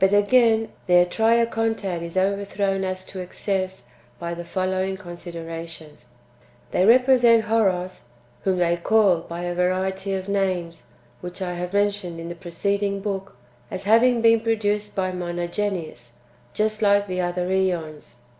[0.00, 3.84] But again, their Triacontad is overthrown as to excess
[4.18, 6.08] by the following considerations.
[6.72, 8.06] They represent Horos
[8.42, 10.86] (whom they call by a variety of names
[11.20, 13.36] which I have men tioned in the preceding book)
[13.70, 16.10] as having been produced by Monogenes
[16.52, 18.14] just like the other ^ons.